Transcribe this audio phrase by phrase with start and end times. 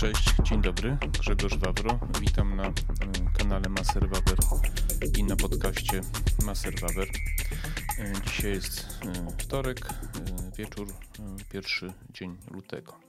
[0.00, 1.98] Cześć, dzień dobry, Grzegorz Wawro.
[2.20, 2.72] Witam na
[3.38, 4.38] kanale Maser Wawer
[5.18, 6.00] i na podcaście
[6.44, 7.08] Maser Wawer.
[8.26, 9.00] Dzisiaj jest
[9.38, 9.80] wtorek,
[10.56, 10.86] wieczór,
[11.52, 13.00] pierwszy dzień lutego.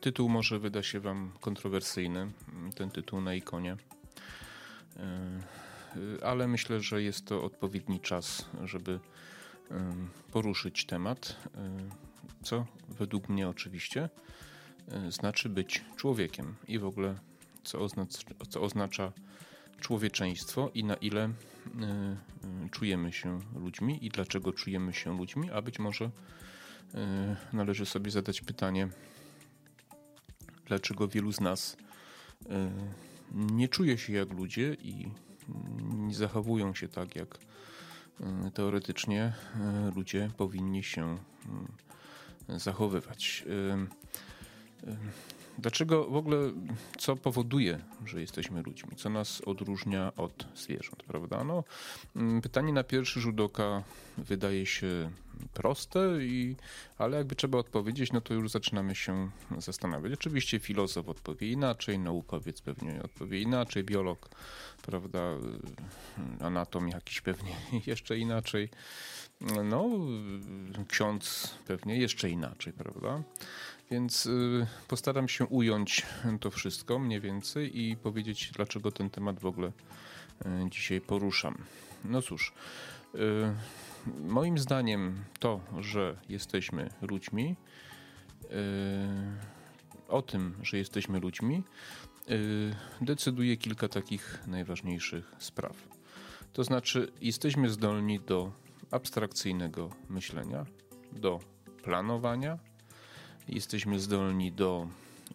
[0.00, 2.32] Tytuł może wyda się Wam kontrowersyjny,
[2.74, 3.76] ten tytuł na ikonie,
[6.22, 9.00] ale myślę, że jest to odpowiedni czas, żeby
[10.32, 11.36] poruszyć temat,
[12.42, 14.08] co według mnie oczywiście
[15.08, 17.14] znaczy być człowiekiem i w ogóle
[17.64, 18.18] co oznacza,
[18.48, 19.12] co oznacza
[19.80, 21.30] człowieczeństwo i na ile
[22.70, 26.10] czujemy się ludźmi i dlaczego czujemy się ludźmi, a być może
[27.52, 28.88] należy sobie zadać pytanie,
[30.66, 31.76] dlaczego wielu z nas
[33.32, 35.08] nie czuje się jak ludzie i
[35.82, 37.38] nie zachowują się tak, jak
[38.54, 39.32] teoretycznie
[39.96, 41.18] ludzie powinni się
[42.48, 43.44] zachowywać.
[45.58, 46.36] Dlaczego w ogóle,
[46.98, 48.96] co powoduje, że jesteśmy ludźmi?
[48.96, 51.44] Co nas odróżnia od zwierząt, prawda?
[51.44, 51.64] No,
[52.42, 53.82] pytanie na pierwszy rzut oka
[54.18, 55.10] wydaje się
[55.54, 56.56] proste, i,
[56.98, 60.12] ale jakby trzeba odpowiedzieć, no to już zaczynamy się zastanawiać.
[60.12, 64.28] Oczywiście filozof odpowie inaczej, naukowiec pewnie odpowie inaczej, biolog,
[64.82, 65.20] prawda,
[66.40, 68.68] anatom jakiś pewnie jeszcze inaczej.
[69.64, 69.90] No,
[70.88, 73.22] ksiądz pewnie jeszcze inaczej, prawda?
[73.90, 76.06] Więc y, postaram się ująć
[76.40, 81.58] to wszystko mniej więcej i powiedzieć, dlaczego ten temat w ogóle y, dzisiaj poruszam.
[82.04, 82.52] No cóż,
[83.14, 83.18] y,
[84.20, 87.56] moim zdaniem to, że jesteśmy ludźmi,
[90.08, 91.62] o tym, że jesteśmy ludźmi,
[93.00, 95.76] decyduje kilka takich najważniejszych spraw.
[96.52, 98.52] To znaczy, jesteśmy zdolni do
[98.92, 100.66] abstrakcyjnego myślenia,
[101.12, 101.40] do
[101.82, 102.58] planowania,
[103.48, 104.88] jesteśmy zdolni do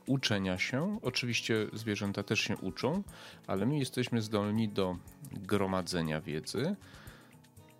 [0.06, 1.00] uczenia się.
[1.02, 3.04] Oczywiście zwierzęta też się uczą,
[3.48, 4.98] ale my jesteśmy zdolni do
[5.32, 6.76] gromadzenia wiedzy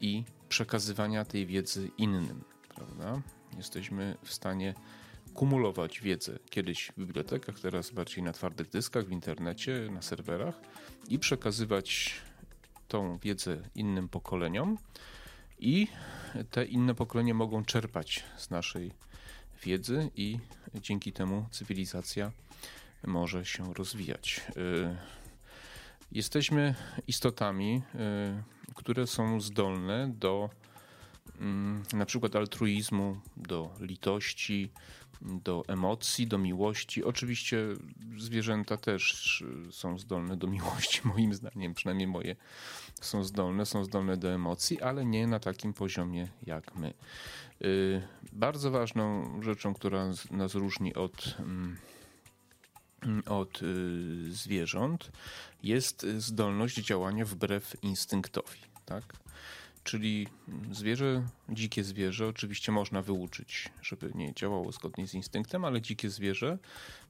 [0.02, 2.44] i przekazywania tej wiedzy innym,
[2.76, 3.22] prawda?
[3.58, 4.74] Jesteśmy w stanie
[5.34, 10.56] kumulować wiedzę kiedyś w bibliotekach, teraz bardziej na twardych dyskach, w internecie, na serwerach
[11.08, 12.16] i przekazywać
[12.88, 14.78] tą wiedzę innym pokoleniom
[15.60, 15.88] i
[16.52, 18.92] te inne pokolenia mogą czerpać z naszej
[19.64, 20.40] wiedzy i
[20.76, 22.32] dzięki temu cywilizacja
[23.08, 24.42] może się rozwijać.
[24.58, 24.96] Y,
[26.12, 26.76] jesteśmy
[27.08, 30.50] istotami, y, które są zdolne do
[31.40, 34.72] mm, na przykład altruizmu, do litości,
[35.22, 37.04] do emocji, do miłości.
[37.04, 37.58] Oczywiście
[38.18, 42.36] zwierzęta też są zdolne do miłości, moim zdaniem, przynajmniej moje
[43.02, 46.94] są zdolne, są zdolne do emocji, ale nie na takim poziomie jak my.
[47.62, 48.02] Y,
[48.34, 51.78] bardzo ważną rzeczą, która nas różni od mm,
[53.26, 55.12] od y, zwierząt
[55.64, 58.60] jest zdolność działania wbrew instynktowi.
[58.86, 59.04] Tak?
[59.88, 60.28] Czyli
[60.72, 66.58] zwierzę, dzikie zwierzę, oczywiście można wyuczyć, żeby nie działało zgodnie z instynktem, ale dzikie zwierzę,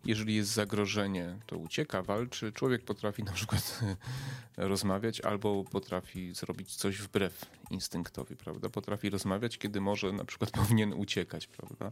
[0.06, 2.52] jeżeli jest zagrożenie, to ucieka, walczy.
[2.52, 3.80] Człowiek potrafi na przykład
[4.58, 8.70] rozmawiać albo potrafi zrobić coś wbrew instynktowi, prawda?
[8.70, 11.92] Potrafi rozmawiać, kiedy może na przykład powinien uciekać, prawda?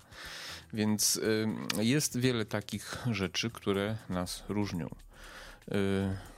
[0.74, 1.22] Więc
[1.78, 4.88] jest wiele takich rzeczy, które nas różnią.
[5.72, 6.36] Y,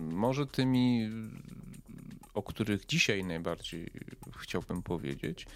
[0.00, 1.10] może tymi
[2.34, 3.90] o których dzisiaj najbardziej
[4.36, 5.46] chciałbym powiedzieć,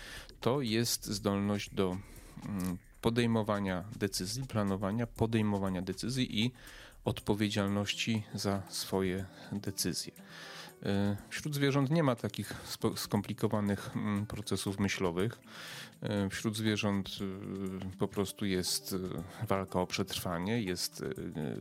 [0.40, 1.98] to jest zdolność do
[2.44, 6.52] mm, podejmowania decyzji, planowania, podejmowania decyzji i
[7.04, 10.12] odpowiedzialności za swoje decyzje.
[10.86, 12.54] E, wśród zwierząt nie ma takich
[12.96, 15.38] skomplikowanych mm, procesów myślowych.
[16.02, 18.96] E, wśród zwierząt e, po prostu jest
[19.48, 21.04] walka o przetrwanie, jest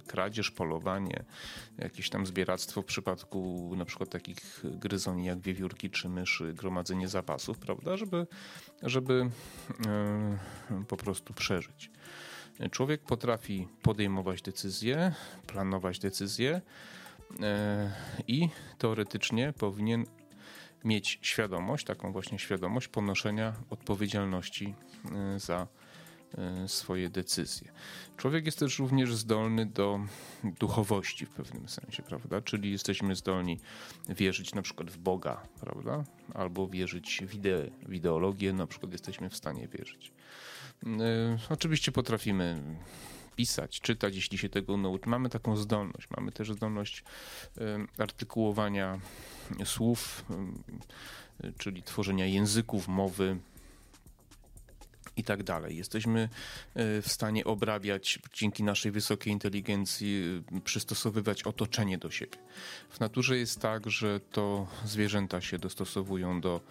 [0.07, 1.23] kradzież, polowanie,
[1.77, 7.57] jakieś tam zbieractwo w przypadku na przykład takich gryzoni jak wiewiórki czy myszy, gromadzenie zapasów,
[7.57, 8.27] prawda, żeby,
[8.83, 9.29] żeby
[10.87, 11.91] po prostu przeżyć.
[12.71, 15.13] Człowiek potrafi podejmować decyzje,
[15.47, 16.61] planować decyzje,
[18.27, 20.05] i teoretycznie powinien
[20.83, 24.75] mieć świadomość, taką właśnie świadomość ponoszenia odpowiedzialności
[25.15, 25.67] e, za
[26.37, 27.71] e, swoje decyzje.
[28.17, 29.99] Człowiek jest też również zdolny do
[30.43, 32.41] duchowości w pewnym sensie, prawda?
[32.41, 33.59] Czyli jesteśmy zdolni
[34.09, 36.03] wierzyć na przykład w Boga, prawda?
[36.33, 40.13] Albo wierzyć w, ide w ideologię, na przykład jesteśmy w stanie wierzyć.
[41.49, 42.61] Oczywiście potrafimy
[43.37, 45.09] pisać, czytać, jeśli się tego nauczy.
[45.09, 46.07] Mamy taką zdolność.
[46.17, 47.03] Mamy też zdolność
[47.97, 48.99] artykułowania
[49.65, 50.25] słów,
[51.57, 53.37] czyli tworzenia języków, mowy.
[55.17, 55.77] i tak dalej.
[55.77, 56.29] Jesteśmy
[56.75, 62.37] e, w stanie obrabiać dzięki naszej wysokiej inteligencji, przystosowyweć otoczenie do siebie.
[62.89, 66.61] W naturze jest tak, że to zwierzęta się dostosowują do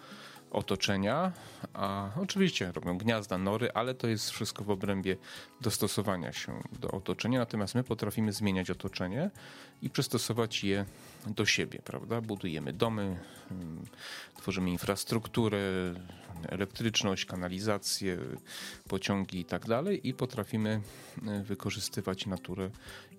[0.51, 1.31] otoczenia,
[1.73, 5.17] a oczywiście robią gniazda, nory, ale to jest wszystko w obrębie
[5.61, 9.29] dostosowania się do otoczenia, natomiast my potrafimy zmieniać otoczenie
[9.81, 10.85] i przystosować je
[11.27, 12.21] do siebie, prawda?
[12.21, 13.19] Budujemy domy,
[13.51, 13.85] mm,
[14.37, 15.59] tworzymy infrastrukturę,
[16.47, 18.17] elektryczność, kanalizację,
[18.89, 20.81] pociągi i tak dalej i potrafimy
[21.27, 22.69] e, wykorzystywać naturę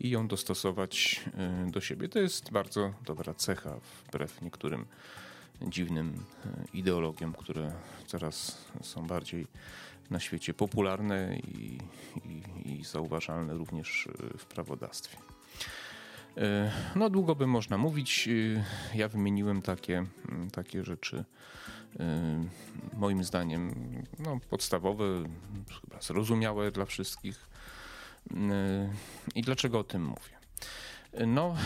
[0.00, 1.24] i ją dostosować
[1.66, 2.08] e, do siebie.
[2.08, 4.86] To jest bardzo dobra cecha wbrew niektórym
[5.62, 7.72] dziwnym e, ideologiom, które
[8.06, 9.46] coraz są bardziej
[10.10, 11.78] na świecie popularne i,
[12.24, 14.08] i, i zauważalne również
[14.38, 15.18] w prawodawstwie.
[16.96, 18.28] No, długo by można mówić.
[18.94, 20.04] Ja wymieniłem takie,
[20.52, 21.24] takie rzeczy,
[22.96, 23.74] moim zdaniem,
[24.18, 25.04] no, podstawowe,
[25.82, 27.48] chyba zrozumiałe dla wszystkich.
[29.34, 30.38] I dlaczego o tym mówię?
[31.26, 31.56] No,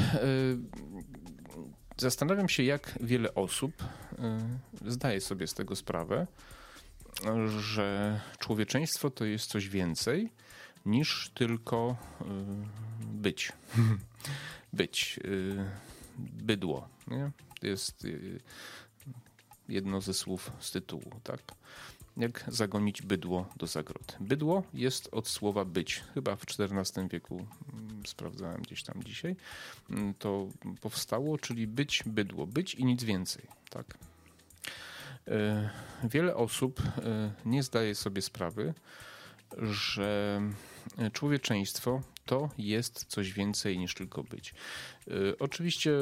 [1.97, 3.85] zastanawiam się, jak wiele osób
[4.87, 6.27] zdaje sobie z tego sprawę,
[7.59, 10.33] że człowieczeństwo to jest coś więcej
[10.87, 11.97] niż tylko
[13.01, 13.53] być.
[14.73, 15.21] być.
[16.19, 16.89] Bydło.
[17.07, 17.31] Nie?
[17.63, 18.07] Jest
[19.69, 21.41] jedno ze słów z tytułu, tak?
[22.17, 24.15] Jak zagonić bydło do zagrody.
[24.21, 26.03] Bydło jest od słowa być.
[26.15, 29.37] Chyba w XIV wieku, mm, sprawdzałem gdzieś tam dzisiaj,
[29.91, 30.49] mm, to
[30.81, 32.47] powstało, czyli być bydło.
[32.47, 33.99] Być i nic więcej, tak?
[35.29, 35.71] E,
[36.05, 38.75] wiele osób e, nie zdaje sobie sprawy,
[39.59, 40.41] że
[41.13, 44.55] człowieczeństwo to jest coś więcej niż tylko być.
[45.09, 45.93] E, oczywiście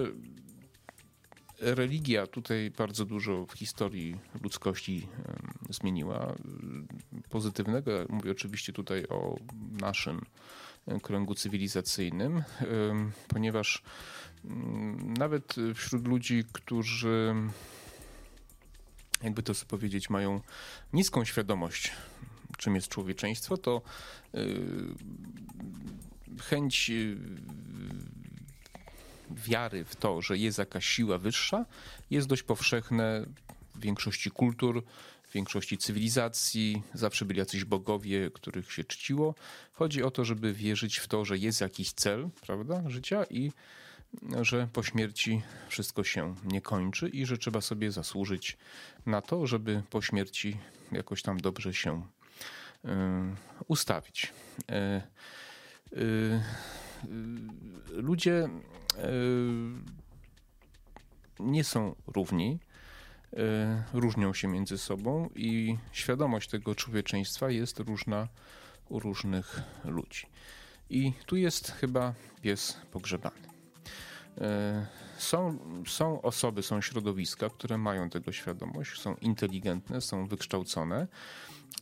[1.61, 5.09] religia tutaj bardzo dużo w historii ludzkości
[5.71, 6.35] zmieniła.
[7.31, 9.37] Pozytywnego, mówię oczywiście tutaj o
[9.81, 10.21] naszym
[11.03, 12.43] kręgu cywilizacyjnym,
[13.29, 13.83] ponieważ
[15.19, 17.35] nawet wśród ludzi, którzy
[19.23, 20.41] jakby to sobie powiedzieć, mają
[20.93, 21.93] niską świadomość,
[22.57, 23.83] czym jest człowieczeństwo, to
[26.41, 26.91] chęć
[29.31, 31.67] wiary w to, że jest jakaś siła wyższa,
[32.11, 33.27] jest dość powszechne
[33.75, 34.85] w większości kultur,
[35.29, 36.83] w większości cywilizacji.
[36.95, 39.35] Zawsze byli jacyś bogowie, których się czciło.
[39.73, 43.53] Chodzi o to, żeby wierzyć w to, że jest jakiś cel prawda, życia i
[44.43, 48.57] że po śmierci wszystko się nie kończy i że trzeba sobie zasłużyć
[49.07, 50.57] na to, żeby po śmierci
[50.93, 52.03] jakoś tam dobrze się
[52.85, 52.89] y,
[53.69, 54.33] ustawić.
[54.71, 55.03] Y,
[55.99, 56.41] y,
[57.91, 58.49] ludzie
[61.41, 62.59] nie są równi,
[63.93, 68.29] różnią się między sobą i świadomość tego człowieczeństwa jest różna
[68.89, 70.27] u różnych ludzi.
[70.91, 73.49] I tu jest chyba pies pogrzebany.
[75.19, 81.07] Są, są osoby, są środowiska, które mają tego świadomość, są inteligentne, są wykształcone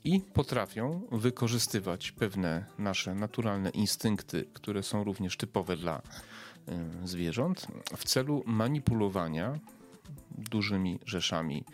[0.05, 6.03] i potrafią wykorzystywać pewne nasze naturalne instynkty, które są również typowe dla
[6.69, 9.59] y, zwierząt, w celu manipulowania
[10.31, 11.65] dużymi rzeszami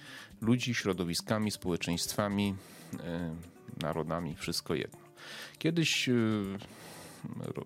[0.40, 2.54] ludzi, środowiskami, społeczeństwami,
[2.94, 2.98] y,
[3.82, 5.00] narodami, wszystko jedno.
[5.58, 6.44] Kiedyś y,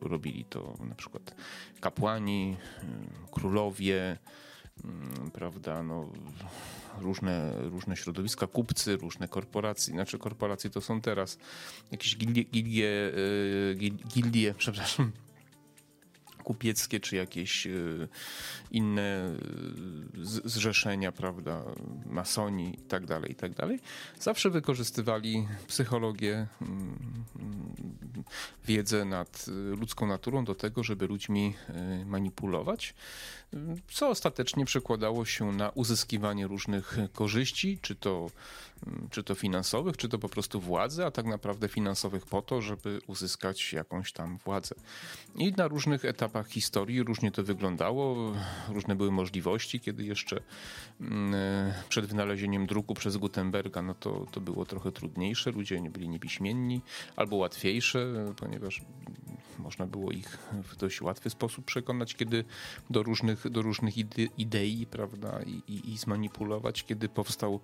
[0.01, 1.35] robili to na przykład
[1.81, 2.57] kapłani,
[3.31, 4.19] królowie,
[5.33, 6.09] prawda, no,
[7.01, 11.39] różne, różne środowiska, kupcy, różne korporacje, znaczy korporacje to są teraz
[11.93, 13.13] jakieś gildie, gildie,
[14.15, 15.13] gildie przepraszam,
[16.49, 17.71] kupieckie, czy jakieś e,
[18.71, 19.37] inne e,
[20.45, 21.63] zrzeszenia, prawda,
[22.07, 23.81] masoni i tak dalej, i tak dalej,
[24.21, 27.25] zawsze wykorzystywali psychologię, mm,
[28.67, 29.47] wiedzę nad
[29.81, 31.55] ludzką naturą do tego, żeby ludźmi
[32.07, 32.95] manipulować,
[33.93, 38.31] co ostatecznie przekładało się na uzyskiwanie różnych korzyści, czy to
[38.87, 42.63] Mm, czy to finansowych, czy to po prostu władzy, a tak naprawdę finansowych po to,
[42.63, 44.75] żeby uzyskać jakąś tam władzę.
[45.35, 48.33] I na różnych etapach historii różnie to wyglądało,
[48.69, 50.41] różne były możliwości, kiedy jeszcze
[51.01, 51.35] mm,
[51.89, 56.83] przed wynalezieniem druku przez Gutenberga, no to, to było trochę trudniejsze, ludzie nie byli niepiśmienni,
[57.17, 58.83] albo łatwiejsze, ponieważ
[59.59, 62.45] można było ich w dość łatwy sposób przekonać, kiedy
[62.91, 63.95] do różnych, do różnych
[64.39, 67.61] idei, prawda, i, i, i zmanipulować, kiedy powstał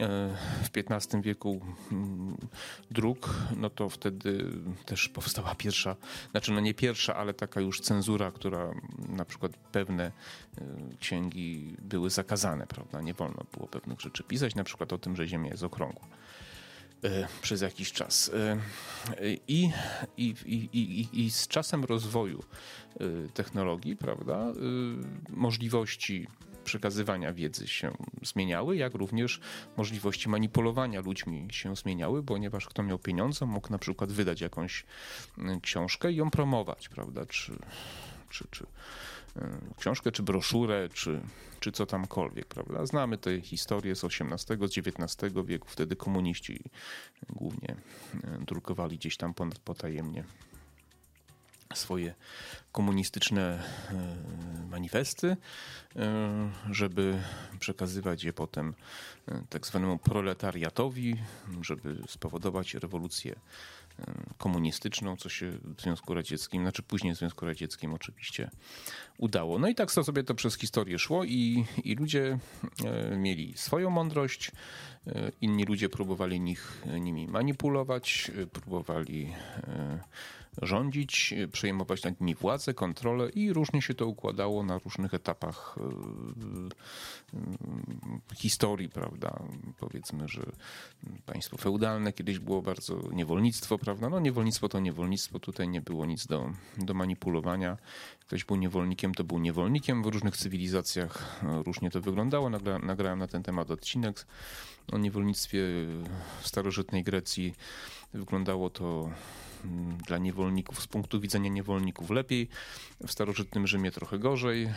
[0.00, 1.60] e, w XV wieku
[1.92, 2.36] mm,
[2.90, 4.50] druk, no to wtedy
[4.86, 5.96] też powstała pierwsza,
[6.30, 8.74] znaczy no nie pierwsza, ale taka już cenzura, która
[9.08, 10.64] na przykład pewne e,
[11.00, 15.26] księgi były zakazane, prawda, nie wolno było pewnych rzeczy pisać, na przykład o tym, że
[15.26, 16.06] Ziemia jest okrągła.
[17.42, 18.30] Przez jakiś czas.
[19.48, 19.70] I,
[20.16, 22.42] i, i, i, i z czasem rozwoju
[23.34, 24.52] technologii, prawda,
[25.28, 26.26] możliwości
[26.64, 29.40] przekazywania wiedzy się zmieniały, jak również
[29.76, 34.84] możliwości manipulowania ludźmi się zmieniały, ponieważ kto miał pieniądze, mógł na przykład wydać jakąś
[35.62, 37.52] książkę i ją promować, prawda, czy,
[38.30, 38.66] czy, czy e,
[39.76, 41.20] książkę, czy broszurę, czy,
[41.60, 42.86] czy co tamkolwiek, prawda?
[42.86, 46.60] Znamy te historie z XVIII, z XIX wieku, wtedy komuniści
[47.28, 47.76] głównie
[48.24, 50.24] e, drukowali gdzieś tam potajemnie
[51.74, 52.14] swoje
[52.72, 55.36] komunistyczne e, manifesty,
[56.70, 57.22] żeby
[57.58, 58.74] przekazywać je potem
[59.48, 61.16] tak zwanemu proletariatowi,
[61.60, 63.34] żeby spowodować rewolucję
[64.38, 68.50] komunistyczną, co się w Związku Radzieckim, znaczy później w Związku Radzieckim oczywiście
[69.18, 69.58] udało.
[69.58, 72.38] No i tak sobie to przez historię szło i, i ludzie
[73.16, 74.52] mieli swoją mądrość,
[75.40, 79.34] inni ludzie próbowali nich, nimi manipulować, próbowali
[80.62, 85.82] rządzić, przejmować nad nimi władzę, kontrolę i różnie się to układało na różnych etapach e,
[87.36, 89.42] e, historii, prawda?
[89.78, 90.42] Powiedzmy, że
[91.26, 94.08] państwo feudalne kiedyś było bardzo niewolnictwo, prawda?
[94.08, 97.76] No niewolnictwo to niewolnictwo, tutaj nie było nic do, do manipulowania.
[98.20, 100.02] Ktoś był niewolnikiem, to był niewolnikiem.
[100.02, 102.50] W różnych cywilizacjach różnie to wyglądało.
[102.50, 104.26] Nagra, nagrałem na ten temat odcinek
[104.92, 105.58] o niewolnictwie
[106.42, 107.54] w starożytnej Grecji.
[108.14, 109.10] Wyglądało to
[110.06, 112.48] dla niewolników, z punktu widzenia niewolników lepiej,
[113.06, 114.64] w starożytnym Rzymie trochę gorzej.
[114.64, 114.72] E,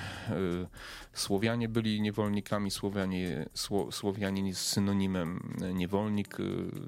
[1.13, 6.43] Słowianie byli niewolnikami, Słowianie, Sło, Słowianie jest synonimem niewolnik e,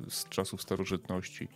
[0.09, 1.47] z czasów starożytności.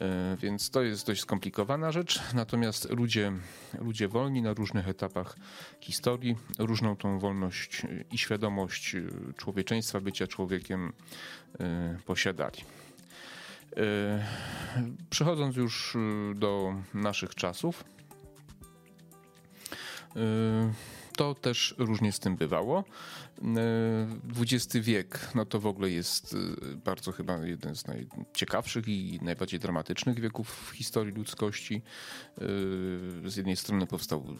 [0.00, 2.20] E, więc to jest dość skomplikowana rzecz.
[2.34, 3.32] Natomiast ludzie,
[3.78, 5.36] ludzie wolni na różnych etapach
[5.80, 8.96] historii różną tą wolność i świadomość
[9.36, 10.92] człowieczeństwa, bycia człowiekiem
[12.06, 12.58] posiadali.
[13.76, 14.26] E,
[15.10, 17.84] przechodząc już e, do naszych czasów,
[20.16, 20.72] e,
[21.16, 22.84] to też różnie z tym bywało.
[24.40, 26.36] XX wiek, no to w ogóle jest
[26.84, 31.82] bardzo chyba jeden z najciekawszych i najbardziej dramatycznych wieków w historii ludzkości.
[33.24, 34.36] Z jednej strony powstał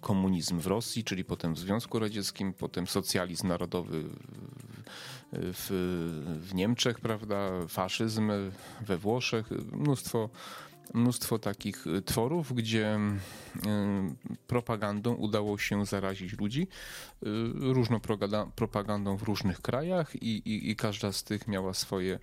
[0.00, 4.04] komunizm w Rosji, czyli potem w Związku Radzieckim, potem socjalizm narodowy
[5.32, 5.66] w,
[6.40, 8.32] w Niemczech, prawda, faszyzm
[8.80, 10.30] we Włoszech, mnóstwo
[10.94, 12.98] mnóstwo takich tworów, gdzie
[13.56, 13.60] y,
[14.46, 17.26] propagandą udało się zarazić ludzi, y,
[17.72, 18.00] różną
[18.56, 22.18] propagandą w różnych krajach i, i, i każda z tych miała swoje,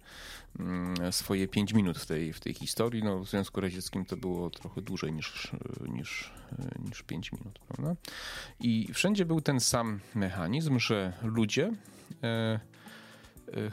[0.59, 3.03] mm, swoje pięć minut w tej, w tej historii.
[3.03, 5.51] No, w Związku Radzieckim to było trochę dłużej niż,
[5.87, 6.33] niż,
[6.89, 7.59] niż pięć minut.
[7.67, 7.95] Prawda?
[8.59, 11.71] I wszędzie był ten sam mechanizm, że ludzie
[12.23, 12.59] e,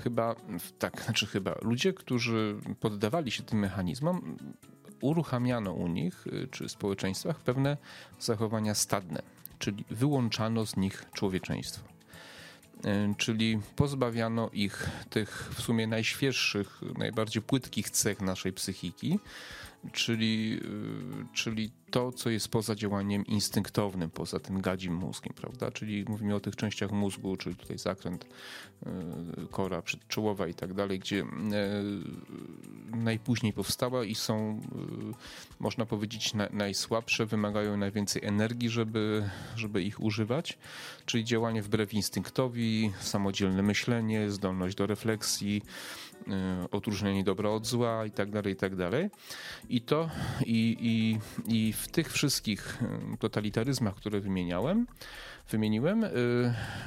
[0.03, 0.35] chyba,
[0.79, 4.37] tak, znaczy chyba ludzie, którzy poddawali się tym mechanizmom,
[5.05, 7.77] uruchamiano u nich, y, czy społeczeństwach, pewne
[8.21, 9.23] zachowania stadne,
[9.59, 11.89] czyli wyłączano z nich człowieczeństwo.
[12.87, 19.19] Y, czyli pozbawiano ich tych w sumie najświeższych, najbardziej płytkich cech naszej psychiki,
[19.93, 20.61] czyli,
[21.33, 25.71] y, czyli to, co jest poza działaniem instynktownym, poza tym gadzim mózgiem, prawda?
[25.71, 28.89] Czyli mówimy o tych częściach mózgu, czyli tutaj zakręt y,
[29.51, 31.27] kora przedczołowa i tak dalej, gdzie y,
[32.97, 34.61] najpóźniej powstała i są,
[35.61, 40.59] można powiedzieć, najsłabsze, wymagają najwięcej energii, żeby, żeby ich używać,
[41.07, 45.63] czyli działanie wbrew instynktowi, samodzielne myślenie, zdolność do refleksji,
[46.71, 49.11] odróżnienie dobra od zła i tak dalej, i tak dalej.
[49.69, 50.11] I to
[50.47, 51.19] i, i,
[51.57, 52.83] i w tych wszystkich
[53.15, 54.87] y, totalitaryzmach, które wymieniałem,
[55.51, 56.11] wymieniłem, y,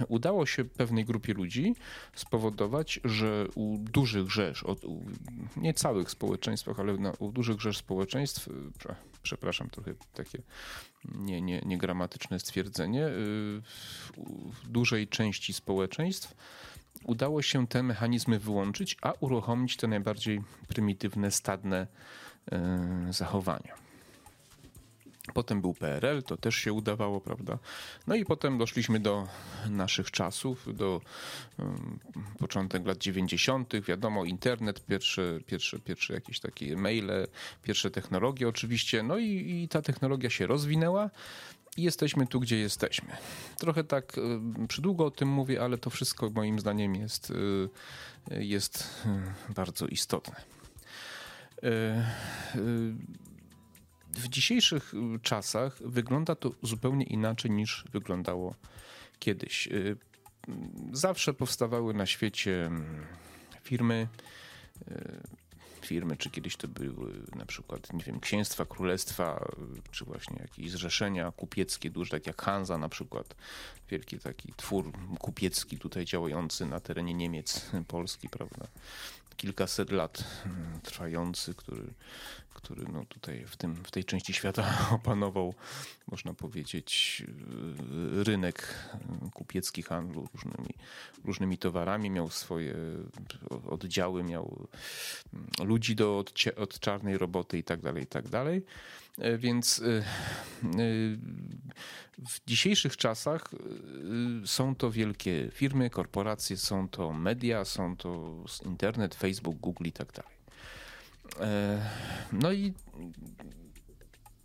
[0.07, 1.75] udało się pewnej grupie ludzi
[2.15, 5.05] spowodować, że u dużych rzesz, u
[5.57, 8.49] nie całych społeczeństwach, ale na, u dużych rzesz społeczeństw,
[9.23, 10.41] przepraszam, trochę takie
[11.15, 13.07] nie, nie, niegramatyczne stwierdzenie,
[14.63, 16.35] w dużej części społeczeństw
[17.03, 21.87] udało się te mechanizmy wyłączyć, a uruchomić te najbardziej prymitywne, stadne
[22.51, 23.87] e, zachowania.
[25.33, 27.57] Potem był PRL, to też się udawało, prawda?
[28.07, 29.27] No i potem doszliśmy do
[29.69, 31.01] naszych czasów, do
[31.59, 31.99] um,
[32.39, 37.27] początek lat 90., wiadomo, internet, pierwsze, pierwsze, pierwsze jakieś takie maile,
[37.63, 41.09] pierwsze technologie oczywiście, no i, i ta technologia się rozwinęła
[41.77, 43.09] i jesteśmy tu, gdzie jesteśmy.
[43.57, 47.69] Trochę tak y, przydługo o tym mówię, ale to wszystko moim zdaniem jest, y,
[48.43, 49.05] jest
[49.49, 50.35] y, bardzo istotne.
[54.13, 58.55] W dzisiejszych czasach wygląda to zupełnie inaczej niż wyglądało
[59.19, 59.69] kiedyś.
[60.91, 63.05] Zawsze powstawały na świecie mm,
[63.63, 64.07] firmy,
[65.85, 69.47] firmy, czy kiedyś to były na przykład, nie wiem, księstwa, królestwa,
[69.91, 73.35] czy właśnie jakieś zrzeszenia kupieckie duże, tak jak Hanza na przykład,
[73.89, 78.67] wielki taki twór kupiecki tutaj działający na terenie Niemiec, Polski, prawda,
[79.37, 81.93] kilkaset lat mm, trwający, który,
[82.53, 85.53] który no tutaj w, tym, w tej części świata opanował,
[86.07, 87.23] można powiedzieć,
[88.23, 88.73] rynek
[89.33, 90.73] kupiecki handlu różnymi,
[91.25, 92.75] różnymi towarami, miał swoje
[93.69, 94.67] oddziały, miał
[95.33, 98.61] mm, ludzi do od, od czarnej roboty i tak dalej, i tak dalej.
[99.17, 100.03] E, więc e, e,
[102.27, 103.51] w dzisiejszych czasach
[104.45, 110.11] są to wielkie firmy, korporacje, są to media, są to internet, Facebook, Google i tak
[110.11, 110.37] dalej.
[112.31, 112.73] No i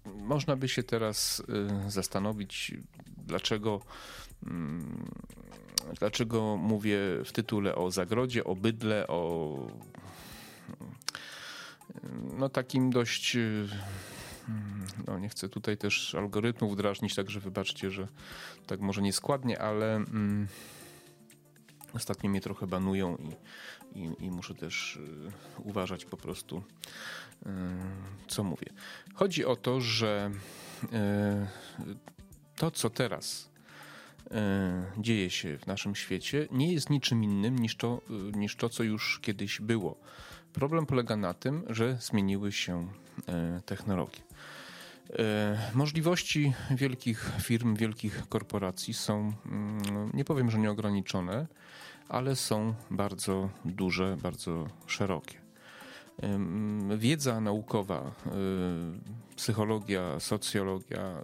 [0.05, 1.43] można by się teraz
[1.89, 2.73] zastanowić,
[3.17, 3.81] dlaczego,
[4.47, 5.11] mm,
[5.99, 9.57] dlaczego mówię w tytule o zagrodzie, o bydle, o
[12.39, 13.37] no takim dość
[15.07, 18.09] no nie chcę tutaj też algorytmów drażnić, także wybaczcie, że
[18.67, 20.49] tak może nieskładnie, ale mm,
[21.93, 23.35] ostatnio mnie trochę banują i,
[23.99, 26.63] i, i muszę też y, uważać po prostu,
[27.43, 27.49] y,
[28.29, 28.67] co mówię.
[29.15, 30.31] Chodzi o to, że
[30.85, 30.89] y,
[32.57, 33.51] to, co teraz
[34.27, 34.31] y,
[34.99, 38.83] dzieje się w naszym świecie, nie jest niczym innym niż to, y, niż to co
[38.83, 39.97] już kiedyś było.
[40.53, 42.89] Problem polega na tym, że zmieniły się
[43.59, 44.21] y, technologie.
[45.11, 51.47] E, możliwości wielkich firm, wielkich korporacji są, mm, nie powiem, że nieograniczone,
[52.09, 55.43] ale są bardzo duże, bardzo szerokie.
[56.97, 58.31] Wiedza naukowa, e,
[59.37, 61.23] psychologia, socjologia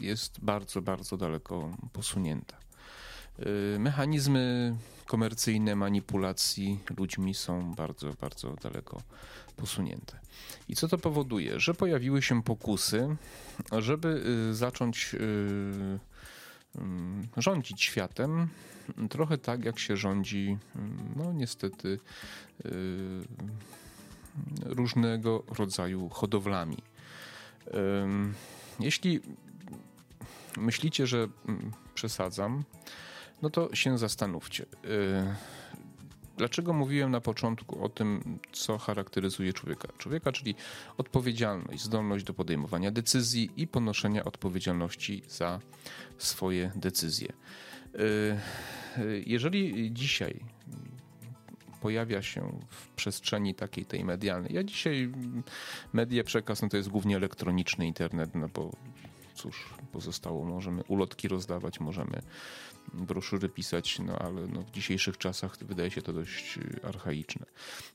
[0.00, 2.63] jest bardzo, bardzo daleko posunięta.
[3.38, 4.76] E, mechanizmy
[5.06, 9.02] komercyjne manipulacji ludźmi są bardzo, bardzo daleko
[9.56, 10.18] posunięte.
[10.68, 11.60] I co to powoduje?
[11.60, 13.16] Że pojawiły się pokusy,
[13.78, 15.18] żeby y, zacząć y,
[16.78, 18.48] mm, rządzić światem
[19.10, 21.98] trochę tak, jak się rządzi, mm, no niestety,
[22.66, 22.70] y,
[24.64, 26.76] różnego rodzaju hodowlami.
[28.80, 29.20] Jeśli
[30.56, 32.64] myślicie, że mm, przesadzam,
[33.42, 34.66] no to się zastanówcie.
[36.36, 39.88] Dlaczego mówiłem na początku o tym, co charakteryzuje człowieka?
[39.98, 40.54] Człowieka, czyli
[40.98, 45.60] odpowiedzialność, zdolność do podejmowania decyzji i ponoszenia odpowiedzialności za
[46.18, 47.28] swoje decyzje.
[47.28, 47.98] Y,
[48.98, 50.40] y, jeżeli dzisiaj
[51.80, 55.12] pojawia się w przestrzeni takiej tej medialnej, ja dzisiaj
[55.92, 58.70] media przekaz no to jest głównie elektroniczny internet, no bo
[59.34, 62.22] cóż pozostało, możemy ulotki rozdawać, możemy
[62.92, 67.46] broszury pisać, no ale no, w dzisiejszych czasach wydaje się to dość y, archaiczne.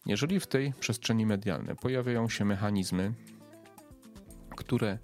[0.06, 3.13] Jeżeli w tej przestrzeni medialnej pojawiają się mechanizmy,
[4.56, 4.97] które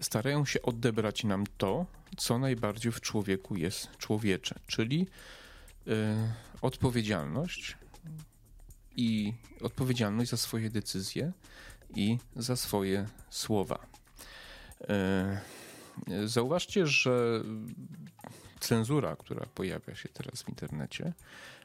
[0.00, 5.06] starają się odebrać nam to, co najbardziej w człowieku jest człowiecze, czyli
[5.86, 5.92] y,
[6.62, 7.76] odpowiedzialność
[8.96, 11.32] i odpowiedzialność za swoje decyzje
[11.94, 13.86] i za swoje słowa.
[16.08, 17.42] Y, zauważcie, że
[18.60, 21.12] cenzura, która pojawia się teraz w internecie,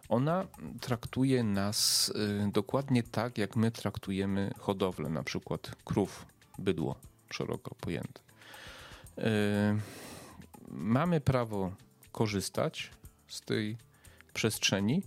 [0.09, 0.47] ona
[0.81, 2.09] traktuje nas
[2.47, 6.25] y, dokładnie tak, jak my traktujemy hodowlę, na przykład krów,
[6.59, 6.95] bydło,
[7.29, 8.21] szeroko pojęte.
[9.17, 9.21] Y,
[10.67, 11.71] mamy prawo
[12.11, 12.91] korzystać
[13.27, 13.77] z tej
[14.33, 15.03] przestrzeni,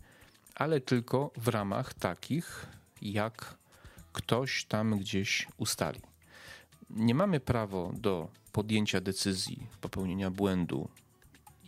[0.54, 2.66] ale tylko w ramach takich,
[3.02, 3.54] jak
[4.12, 6.00] ktoś tam gdzieś ustali.
[6.90, 10.88] Nie mamy prawa do podjęcia decyzji, popełnienia błędu,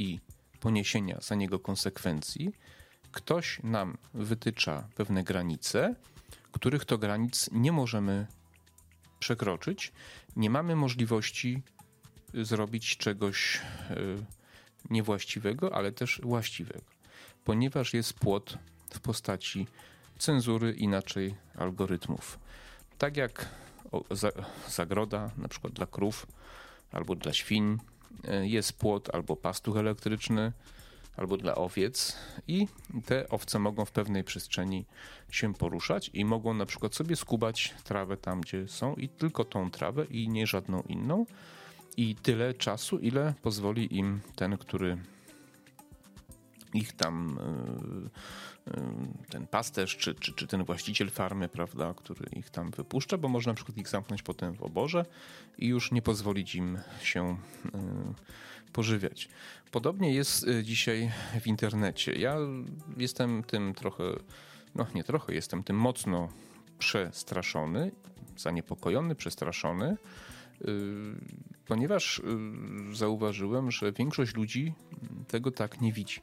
[0.00, 0.20] i
[0.60, 2.52] poniesienia za niego konsekwencji,
[3.12, 5.94] ktoś nam wytycza pewne granice,
[6.52, 8.26] których to granic nie możemy
[9.18, 9.92] przekroczyć.
[10.36, 11.62] Nie mamy możliwości
[12.34, 13.96] zrobić czegoś e,
[14.90, 16.84] niewłaściwego, ale też właściwego,
[17.44, 18.58] ponieważ jest płot
[18.94, 19.66] w postaci
[20.18, 22.38] cenzury, inaczej algorytmów.
[22.98, 23.48] Tak jak
[24.68, 26.26] zagroda, na przykład dla krów
[26.92, 27.78] albo dla świń,
[28.42, 30.52] jest płot albo pastuch elektryczny,
[31.16, 32.16] albo dla owiec
[32.48, 32.66] i
[33.06, 34.86] te owce mogą w pewnej przestrzeni
[35.30, 39.70] się poruszać i mogą na przykład sobie skubać trawę tam, gdzie są i tylko tą
[39.70, 41.26] trawę i nie żadną inną.
[41.96, 44.98] I tyle czasu, ile pozwoli im ten, który
[46.74, 48.08] ich tam e, e,
[49.28, 53.50] ten pasterz, czy, czy, czy ten właściciel farmy, prawda, który ich tam wypuszcza, bo można
[53.50, 55.04] na przykład ich zamknąć potem w oborze
[55.58, 57.36] i już nie pozwolić im się
[57.74, 57.78] e,
[58.72, 59.28] pożywiać.
[59.70, 62.12] Podobnie jest dzisiaj w internecie.
[62.12, 62.36] Ja
[62.96, 64.04] jestem tym trochę
[64.74, 66.28] no nie trochę, jestem tym mocno
[66.78, 67.90] przestraszony,
[68.36, 69.96] zaniepokojony, przestraszony,
[71.66, 72.22] ponieważ
[72.92, 74.74] zauważyłem, że większość ludzi
[75.28, 76.20] tego tak nie widzi.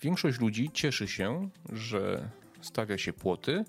[0.00, 2.30] Większość ludzi cieszy się, że
[2.60, 3.64] stawia się płoty,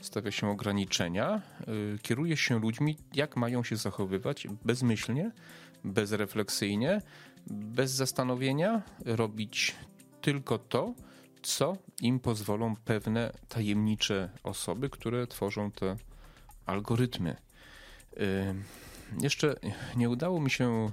[0.00, 5.30] stawia się ograniczenia, yy, kieruje się ludźmi, jak mają się zachowywać bezmyślnie,
[5.84, 7.02] bezrefleksyjnie,
[7.46, 9.74] bez zastanowienia, robić
[10.20, 10.94] tylko to,
[11.42, 15.96] co im pozwolą pewne tajemnicze osoby, które tworzą te
[16.66, 17.36] algorytmy.
[19.20, 19.54] Jeszcze
[19.96, 20.90] nie udało mi się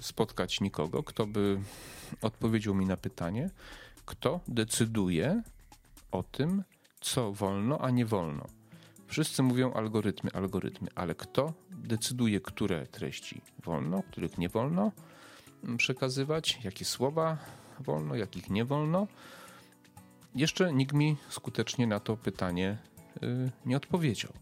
[0.00, 1.60] spotkać nikogo, kto by
[2.22, 3.50] odpowiedział mi na pytanie,
[4.04, 5.42] kto decyduje
[6.10, 6.64] o tym,
[7.00, 8.46] co wolno, a nie wolno.
[9.06, 14.92] Wszyscy mówią algorytmy, algorytmy, ale kto decyduje, które treści wolno, których nie wolno
[15.76, 17.38] przekazywać, jakie słowa
[17.80, 19.06] wolno, jakich nie wolno?
[20.34, 22.78] Jeszcze nikt mi skutecznie na to pytanie
[23.22, 24.32] y, nie odpowiedział.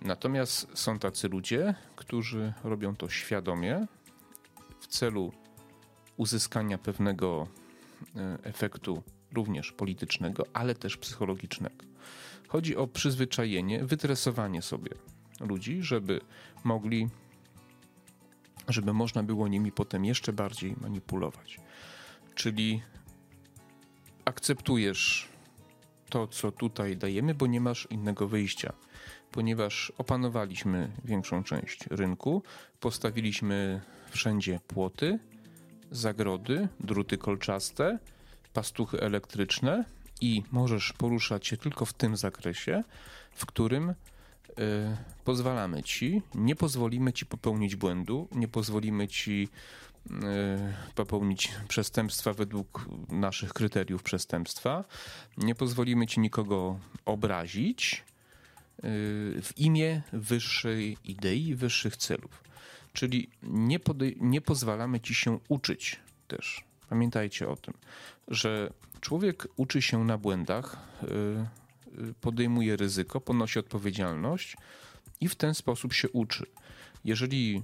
[0.00, 3.86] Natomiast są tacy ludzie, którzy robią to świadomie
[4.88, 5.32] celu
[6.16, 7.48] uzyskania pewnego
[8.00, 8.08] y,
[8.42, 11.84] efektu również politycznego, ale też psychologicznego.
[12.48, 14.90] Chodzi o przyzwyczajenie, wytresowanie sobie
[15.40, 16.20] ludzi, żeby
[16.64, 17.08] mogli,
[18.68, 21.60] żeby można było nimi potem jeszcze bardziej manipulować.
[22.34, 22.82] Czyli
[24.24, 25.28] akceptujesz
[26.08, 28.72] to, co tutaj dajemy, bo nie masz innego wyjścia.
[29.32, 32.42] Ponieważ opanowaliśmy większą część rynku,
[32.80, 35.18] postawiliśmy wszędzie płoty,
[35.90, 37.98] zagrody, druty kolczaste,
[38.52, 39.84] pastuchy elektryczne
[40.20, 42.82] i możesz poruszać się tylko w tym zakresie,
[43.32, 43.94] w którym y,
[45.24, 49.48] pozwalamy ci, nie pozwolimy ci popełnić błędu, nie pozwolimy ci
[50.08, 54.84] Y, popełnić przestępstwa według naszych kryteriów przestępstwa.
[55.36, 58.04] Nie pozwolimy ci nikogo obrazić
[59.42, 62.44] w imię wyższej idei, wyższych celów.
[62.92, 63.78] Czyli nie,
[64.20, 66.64] nie pozwalamy ci się uczyć też.
[66.88, 67.74] Pamiętajcie o tym,
[68.28, 74.56] że człowiek uczy się na błędach, y, podejmuje ryzyko, ponosi odpowiedzialność
[75.20, 76.46] i w ten sposób się uczy.
[77.04, 77.62] Jeżeli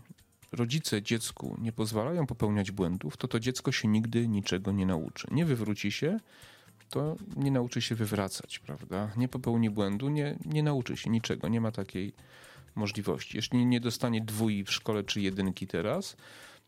[0.52, 5.28] rodzice dziecku nie pozwalają popełniać błędów, to to dziecko się nigdy niczego nie nauczy.
[5.30, 6.20] Nie wywróci się,
[6.90, 9.10] to nie nauczy się wywracać, prawda?
[9.16, 12.12] Nie popełni błędu, nie, nie nauczy się niczego, nie ma takiej
[12.74, 13.36] możliwości.
[13.36, 16.16] Jeśli nie dostanie dwój w szkole czy jedynki teraz,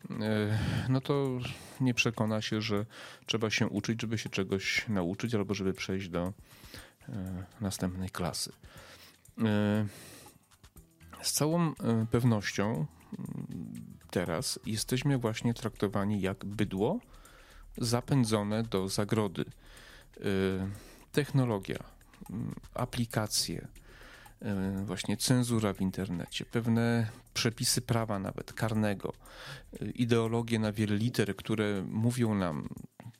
[0.09, 1.39] e, no to
[1.81, 2.85] nie przekona się, że
[3.25, 6.33] trzeba się uczyć, żeby się czegoś nauczyć albo żeby przejść do
[7.09, 8.51] e, następnej klasy.
[9.43, 9.85] E,
[11.21, 11.73] z całą
[12.11, 12.85] pewnością
[14.11, 16.99] teraz jesteśmy właśnie traktowani jak bydło
[17.77, 19.45] zapędzone do zagrody.
[20.25, 20.59] Y,
[21.11, 21.79] technologia,
[22.29, 22.33] y,
[22.73, 23.67] aplikacje,
[24.41, 29.13] y, właśnie cenzura w internecie, pewne przepisy prawa nawet karnego,
[29.95, 32.69] ideologie na wiele liter, które mówią nam,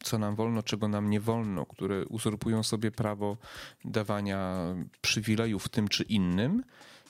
[0.04, 3.38] co nam wolno, czego nam nie wolno, które uzurpują sobie prawo
[3.86, 4.56] dawania
[5.02, 6.64] przywilejów tym czy innym,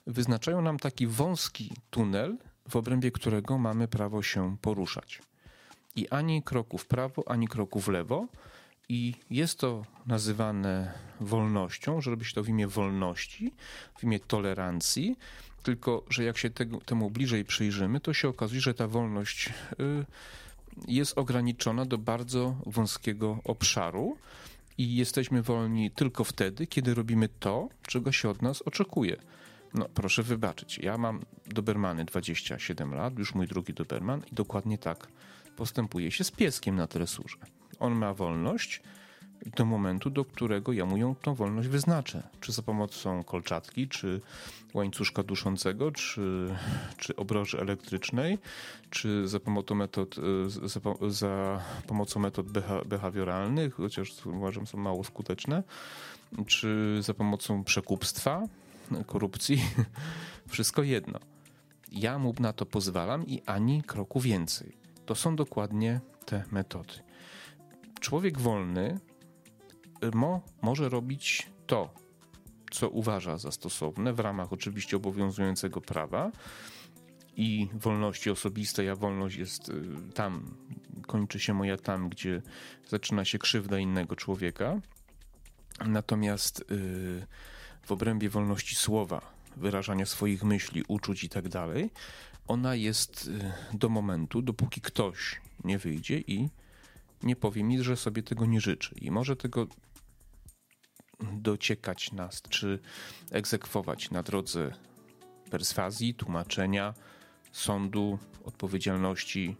[0.08, 2.38] wyznaczają nam taki wąski tunel,
[2.69, 5.21] w obrębie którego mamy prawo się poruszać.
[5.95, 8.28] I ani kroku w prawo, ani kroku w lewo.
[8.89, 13.54] I jest to nazywane wolnością, że robi się to w imię wolności,
[13.97, 15.17] w imię tolerancji,
[15.63, 20.06] tylko że jak się tego, temu bliżej przyjrzymy, to się okazuje, że ta wolność y,
[20.88, 24.17] jest ograniczona do bardzo wąskiego obszaru
[24.78, 29.17] i jesteśmy wolni tylko wtedy, kiedy robimy to, czego się od nas oczekuje.
[29.73, 35.08] No proszę wybaczyć, ja mam Dobermany 27 lat, już mój drugi Doberman i dokładnie tak
[35.56, 37.38] postępuje się z pieskiem na tresurze.
[37.79, 38.81] On ma wolność
[39.55, 42.23] do momentu, do którego ja mu ją tą wolność wyznaczę.
[42.41, 44.21] Czy za pomocą kolczatki, czy
[44.73, 46.55] łańcuszka duszącego, czy,
[46.97, 48.37] czy obroży elektrycznej,
[48.89, 50.15] czy za pomocą metod,
[50.47, 55.63] za, za pomocą metod beha, behawioralnych, chociaż uważam są mało skuteczne,
[56.47, 58.43] czy za pomocą przekupstwa,
[59.05, 59.61] korupcji,
[60.49, 61.19] wszystko jedno.
[61.91, 64.77] Ja mu na to pozwalam i ani kroku więcej.
[65.05, 67.06] To są dokładnie te metody.
[67.99, 68.99] Człowiek wolny
[70.03, 71.93] y, mo, może robić to,
[72.71, 76.31] co uważa za stosowne, w ramach oczywiście obowiązującego prawa
[77.36, 79.73] i wolności osobistej, a wolność jest y,
[80.13, 80.57] tam,
[81.07, 82.41] kończy się moja tam, gdzie
[82.88, 84.81] zaczyna się krzywda innego człowieka.
[85.86, 87.27] Natomiast yy,
[87.83, 89.21] w obrębie wolności słowa,
[89.57, 91.89] wyrażania swoich myśli, uczuć i tak dalej,
[92.47, 96.49] ona jest y, do momentu, dopóki ktoś nie wyjdzie i
[97.23, 98.95] nie powie mi, że sobie tego nie życzy.
[99.01, 99.67] I może tego
[101.34, 102.80] dociekać nas, czy
[103.32, 104.73] egzekwować na drodze
[105.51, 106.93] perswazji, tłumaczenia,
[107.51, 109.56] sądu, odpowiedzialności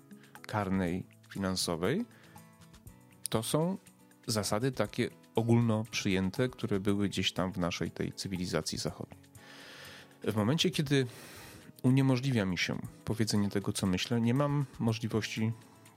[0.48, 2.06] karnej, finansowej,
[3.30, 3.78] to są
[4.28, 9.20] zasady takie ogólno przyjęte, które były gdzieś tam w naszej tej cywilizacji zachodniej.
[10.24, 11.08] W momencie, kiedy
[11.84, 15.52] uniemożliwia mi się powiedzenie tego, co myślę, nie mam możliwości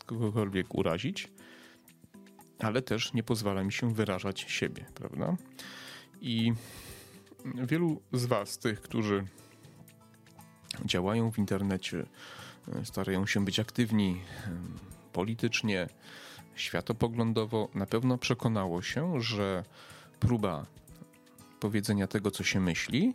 [0.06, 1.28] kogokolwiek urazić,
[2.60, 5.36] ale też nie pozwala mi się wyrażać siebie, prawda?
[6.20, 6.52] I
[7.44, 9.24] wielu z Was, tych, którzy
[10.84, 12.06] działają w internecie,
[12.84, 14.20] starają się być aktywni
[15.12, 15.88] politycznie,
[16.54, 19.64] światopoglądowo, na pewno przekonało się, że
[20.20, 20.66] próba
[21.60, 23.14] powiedzenia tego, co się myśli,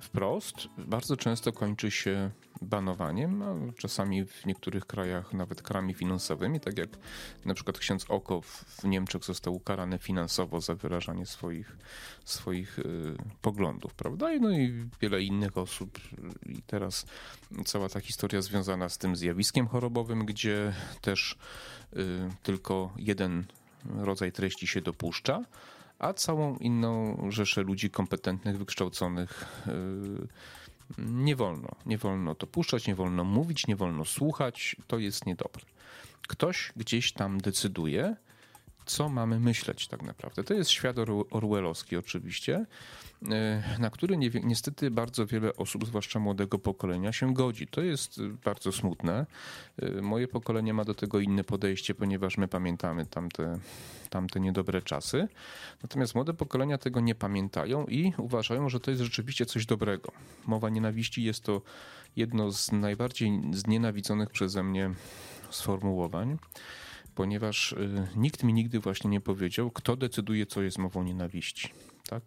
[0.00, 2.30] wprost, bardzo często kończy się
[2.66, 6.88] banowaniem, a czasami w niektórych krajach nawet karami finansowymi, tak jak
[7.44, 11.76] na przykład ksiądz Oko w Niemczech został ukarany finansowo za wyrażanie swoich,
[12.24, 12.82] swoich y,
[13.42, 14.32] poglądów, prawda?
[14.32, 16.00] I, no i wiele innych osób.
[16.46, 17.06] I teraz
[17.64, 21.36] cała ta historia związana z tym zjawiskiem chorobowym, gdzie też
[21.96, 21.98] y,
[22.42, 23.44] tylko jeden
[23.94, 25.44] rodzaj treści się dopuszcza,
[25.98, 29.64] a całą inną rzeszę ludzi kompetentnych, wykształconych
[30.98, 31.68] nie wolno.
[31.86, 34.76] Nie wolno to puszczać, nie wolno mówić, nie wolno słuchać.
[34.86, 35.64] To jest niedobre.
[36.28, 38.16] Ktoś gdzieś tam decyduje,
[38.86, 40.44] co mamy myśleć tak naprawdę.
[40.44, 40.96] To jest świat
[41.30, 42.66] orwellowski oczywiście,
[43.78, 47.66] na który ni niestety bardzo wiele osób, zwłaszcza młodego pokolenia, się godzi.
[47.66, 49.26] To jest bardzo smutne.
[49.78, 53.58] E, moje pokolenie ma do tego inne podejście, ponieważ my pamiętamy tamte,
[54.10, 55.28] tamte niedobre czasy.
[55.82, 60.12] Natomiast młode pokolenia tego nie pamiętają i uważają, że to jest rzeczywiście coś dobrego.
[60.46, 61.62] Mowa nienawiści jest to
[62.16, 64.90] jedno z najbardziej znienawidzonych przeze mnie
[65.50, 66.38] sformułowań
[67.14, 67.74] ponieważ
[68.16, 71.68] nikt mi nigdy właśnie nie powiedział, kto decyduje, co jest mową nienawiści.
[72.08, 72.22] Tak?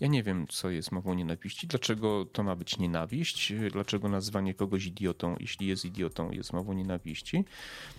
[0.00, 4.86] Ja nie wiem, co jest mową nienawiści, dlaczego to ma być nienawiść, dlaczego nazwanie kogoś
[4.86, 7.44] idiotą, jeśli jest idiotą, jest mową nienawiści,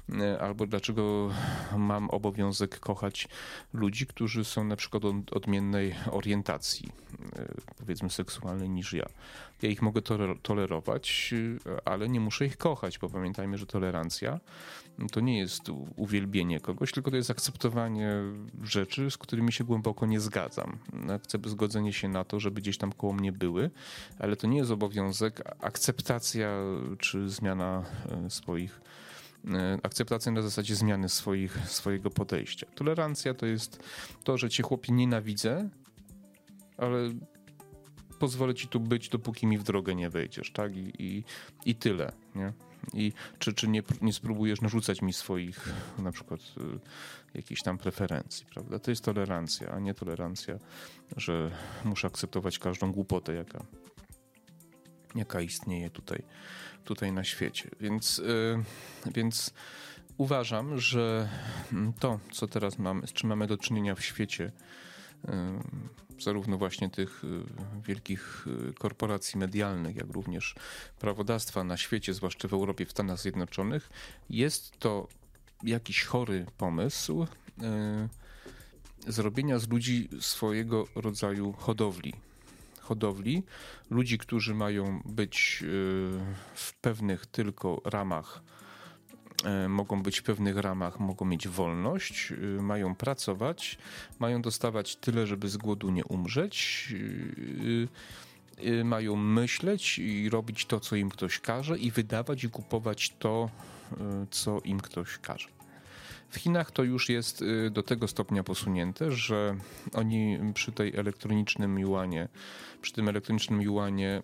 [0.09, 1.31] y, albo dlaczego
[1.77, 3.27] mam obowiązek kochać
[3.73, 6.89] ludzi, którzy są na przykład odmiennej orientacji,
[7.39, 9.05] y, powiedzmy seksualnej niż ja.
[9.61, 10.01] Ja ich mogę
[10.41, 11.33] tolerować,
[11.85, 14.39] ale nie muszę ich kochać, bo pamiętajmy, że tolerancja
[15.11, 15.61] to nie jest
[15.95, 18.11] uwielbienie kogoś, tylko to jest akceptowanie
[18.63, 20.79] rzeczy, z którymi się głęboko nie zgadzam.
[21.45, 23.71] Zgodzenie się na to, żeby gdzieś tam koło mnie były,
[24.19, 26.49] ale to nie jest obowiązek, akceptacja
[26.99, 27.85] czy zmiana
[28.25, 28.81] e, swoich
[29.47, 32.67] e, akceptacja na zasadzie zmiany swoich, swojego podejścia.
[32.75, 33.83] Tolerancja to jest
[34.23, 35.69] to, że cię chłopie nienawidzę,
[36.77, 36.97] ale
[38.19, 40.77] pozwolę ci tu być, dopóki mi w drogę nie wejdziesz, tak?
[40.77, 41.23] I, i,
[41.65, 42.53] i tyle, nie?
[42.93, 46.79] I czy, czy nie, nie spróbujesz narzucać mi swoich na przykład y,
[47.33, 48.79] jakichś tam preferencji, prawda?
[48.79, 50.59] To jest tolerancja, a nie tolerancja,
[51.17, 51.51] że
[51.83, 53.65] muszę akceptować każdą głupotę, jaka,
[55.15, 56.23] jaka istnieje tutaj,
[56.83, 57.69] tutaj na świecie.
[57.79, 58.63] Więc, y,
[59.13, 59.53] więc
[60.17, 61.29] uważam, że
[61.99, 64.51] to, co teraz mamy, z czym mamy do czynienia w świecie,
[66.23, 67.27] zarówno właśnie tych y,
[67.87, 70.55] wielkich y, korporacji medialnych, jak również
[70.99, 73.89] prawodawstwa na świecie, zwłaszcza w Europie, w Stanach Zjednoczonych,
[74.29, 75.07] jest to
[75.63, 82.13] jakiś chory pomysł y, zrobienia z ludzi swojego rodzaju hodowli.
[82.79, 83.43] Hodowli
[83.89, 85.63] ludzi, którzy mają być
[86.55, 88.41] w pewnych tylko ramach
[89.69, 93.77] mogą być w pewnych ramach, mogą mieć wolność, e, mają pracować,
[94.19, 96.87] mają dostawać tyle, żeby z głodu nie umrzeć,
[98.57, 103.49] e, mają myśleć i robić to, co im ktoś każe, i wydawać i kupować to,
[104.31, 105.60] co im ktoś każe.
[106.31, 109.55] W Chinach to już jest do tego stopnia posunięte, że
[109.93, 112.27] oni przy tej elektronicznym juanie,
[112.81, 114.21] przy tym elektronicznym juanie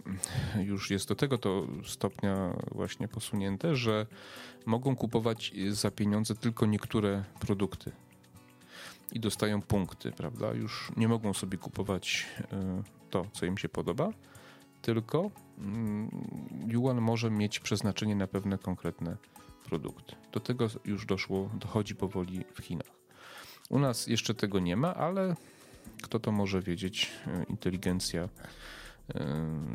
[0.63, 4.05] już jest do tego to stopnia właśnie posunięte, że
[4.65, 7.91] mogą kupować za pieniądze tylko niektóre produkty
[9.11, 10.53] i dostają punkty, prawda?
[10.53, 14.09] Już nie mogą sobie kupować e, to, co im się podoba,
[14.81, 16.09] tylko mm,
[16.67, 19.17] yuan może mieć przeznaczenie na pewne konkretne
[19.69, 20.15] produkty.
[20.31, 22.97] Do tego już doszło, dochodzi powoli w Chinach.
[23.69, 25.35] U nas jeszcze tego nie ma, ale
[26.03, 27.11] kto to może wiedzieć?
[27.27, 28.29] E, inteligencja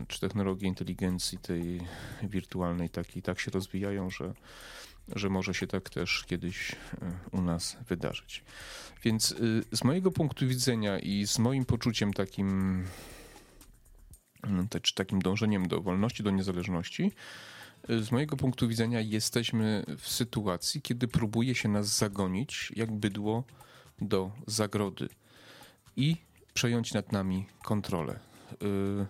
[0.09, 1.81] czy technologie inteligencji tej
[2.23, 4.35] wirtualnej takiej tak się rozwijają, że,
[5.17, 6.77] że może się tak też kiedyś
[7.33, 8.45] u nas wydarzyć.
[9.05, 9.35] Więc
[9.73, 12.85] z mojego punktu widzenia i z moim poczuciem takim,
[14.83, 17.13] czy takim dążeniem do wolności, do niezależności,
[17.89, 23.45] z mojego punktu widzenia jesteśmy w sytuacji, kiedy próbuje się nas zagonić jak bydło
[24.01, 25.09] do zagrody.
[25.97, 26.17] I
[26.55, 28.19] przejąć nad nami kontrolę.
[28.53, 29.07] Y,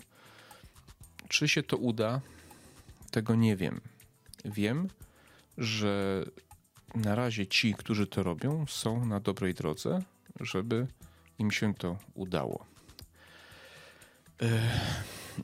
[1.28, 2.20] czy się to uda?
[3.10, 3.80] Tego nie wiem.
[4.44, 4.88] Wiem,
[5.58, 6.24] że
[6.94, 10.02] na razie ci, którzy to robią, są na dobrej drodze,
[10.40, 10.86] żeby
[11.38, 12.66] im się to udało.
[14.42, 14.46] Y,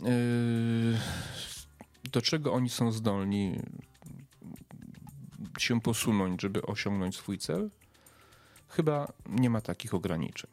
[0.09, 0.99] y,
[2.12, 3.61] do czego oni są zdolni
[5.59, 7.71] się posunąć, żeby osiągnąć swój cel?
[8.68, 10.51] Chyba nie ma takich ograniczeń.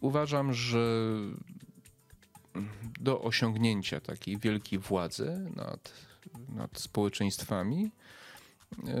[0.00, 1.10] Uważam, że
[3.00, 5.92] do osiągnięcia takiej wielkiej władzy nad,
[6.48, 7.90] nad społeczeństwami,
[8.84, 8.92] yy,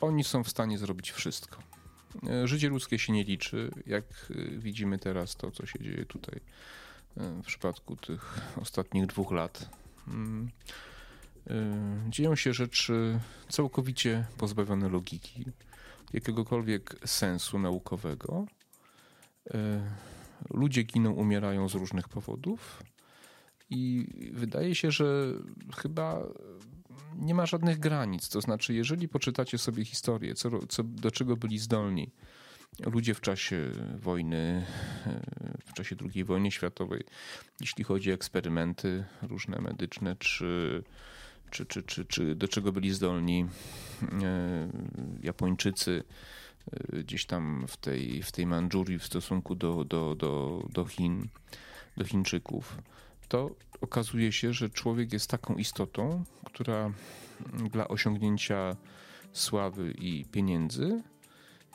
[0.00, 1.62] oni są w stanie zrobić wszystko.
[2.22, 6.40] Yy, życie ludzkie się nie liczy, jak widzimy teraz to, co się dzieje tutaj
[7.16, 9.70] w przypadku tych ostatnich dwóch lat.
[12.08, 15.44] Dzieją się rzeczy całkowicie pozbawione logiki,
[16.12, 18.46] jakiegokolwiek sensu naukowego
[20.50, 22.82] ludzie giną, umierają z różnych powodów.
[23.70, 25.32] I wydaje się, że
[25.76, 26.22] chyba
[27.16, 28.28] nie ma żadnych granic.
[28.28, 32.12] To znaczy, jeżeli poczytacie sobie historię, co, co, do czego byli zdolni
[32.80, 34.66] ludzie w czasie wojny,
[35.66, 37.04] w czasie II wojny światowej,
[37.60, 40.82] jeśli chodzi o eksperymenty różne medyczne, czy,
[41.50, 43.46] czy, czy, czy, czy do czego byli zdolni
[44.22, 44.68] e,
[45.22, 46.04] Japończycy,
[46.94, 51.28] Y, gdzieś tam w tej, w tej Mandżurii w stosunku do, do, do, do Chin,
[51.96, 52.78] do Chińczyków,
[53.28, 56.92] to okazuje się, że człowiek jest taką istotą, która
[57.70, 58.76] dla osiągnięcia
[59.32, 61.02] sławy i pieniędzy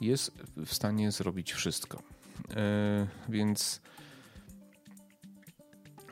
[0.01, 0.31] jest
[0.65, 2.03] w stanie zrobić wszystko.
[2.55, 3.81] E, więc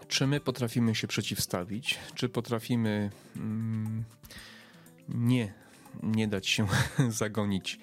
[0.08, 4.04] czy my potrafimy się przeciwstawić, czy potrafimy mm,
[5.10, 5.54] nie,
[6.04, 6.68] nie dać się
[7.10, 7.80] zagonić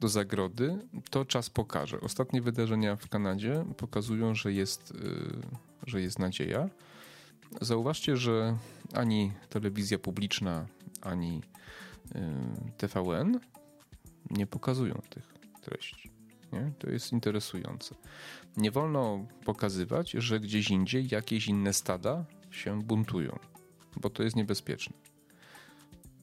[0.00, 0.78] do zagrody,
[1.10, 2.00] to czas pokaże.
[2.00, 4.96] Ostatnie wydarzenia w Kanadzie pokazują, że jest, y,
[5.86, 6.68] że jest nadzieja.
[7.60, 8.58] Zauważcie, że
[8.92, 10.66] ani telewizja publiczna,
[11.02, 11.42] ani
[12.16, 12.20] y,
[12.76, 13.40] TVN
[14.30, 15.35] nie pokazują tych
[15.70, 16.10] treści.
[16.52, 16.72] Nie?
[16.78, 17.94] To jest interesujące.
[18.56, 23.38] Nie wolno pokazywać, że gdzieś indziej jakieś inne stada się buntują,
[23.96, 24.96] bo to jest niebezpieczne.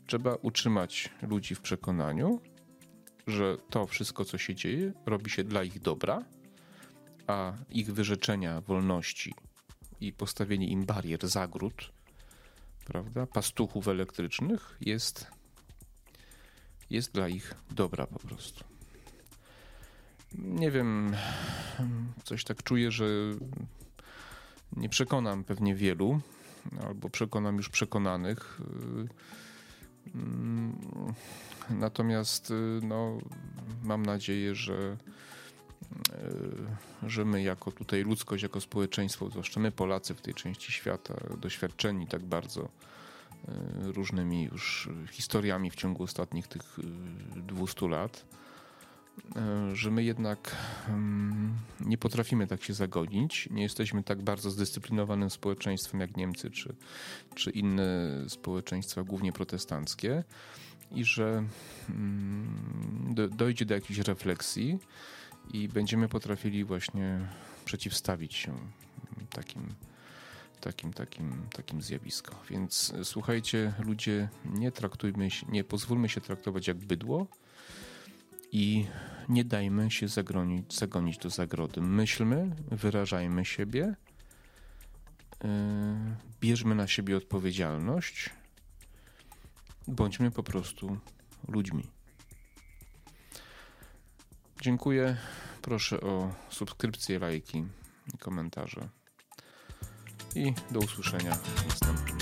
[0.08, 2.41] Trzeba utrzymać ludzi w przekonaniu,
[3.27, 6.23] że to wszystko, co się dzieje, robi się dla ich dobra,
[7.27, 9.34] a ich wyrzeczenia wolności
[10.01, 11.91] i postawienie im barier, zagród,
[12.86, 15.27] prawda, pastuchów elektrycznych jest,
[16.89, 18.73] jest dla ich dobra po prostu.
[20.38, 21.15] Nie wiem,
[22.24, 23.06] coś tak czuję, że
[24.76, 26.19] nie przekonam pewnie wielu,
[26.88, 28.62] albo przekonam już przekonanych.
[31.69, 33.17] Natomiast y, no,
[33.84, 34.98] mam nadzieję, że,
[37.04, 41.15] y, że my jako tutaj ludzkość, jako społeczeństwo, zwłaszcza my Polacy w tej części świata,
[41.38, 42.69] doświadczeni tak bardzo y,
[43.91, 46.80] różnymi już historiami w ciągu ostatnich tych
[47.36, 48.26] 200 lat,
[49.73, 50.56] że my jednak
[51.80, 56.76] nie potrafimy tak się zagodzić, nie jesteśmy tak bardzo zdyscyplinowanym społeczeństwem jak Niemcy czy,
[57.36, 60.23] czy inne społeczeństwa, głównie protestanckie
[60.91, 61.43] i że
[61.89, 64.80] mm, dojdzie do jakiejś refleksji
[65.54, 67.19] i będziemy potrafili właśnie
[67.65, 68.58] przeciwstawić się
[69.30, 69.76] takim,
[70.62, 72.36] takim, takim, takim zjawiskom.
[72.49, 77.28] Więc słuchajcie, ludzie, nie traktujmy się, nie pozwólmy się traktować jak bydło
[78.54, 78.88] i
[79.30, 81.82] nie dajmy się zagonić, zagonić do zagrody.
[81.82, 83.96] Myślmy, wyrażajmy siebie,
[85.44, 85.50] yy,
[86.42, 88.30] bierzmy na siebie odpowiedzialność
[89.88, 90.98] Bądźmy po prostu
[91.48, 91.84] ludźmi.
[94.62, 95.18] Dziękuję.
[95.62, 97.66] Proszę o subskrypcję, lajki
[98.13, 98.89] i komentarze.
[100.36, 102.13] I do usłyszenia następnym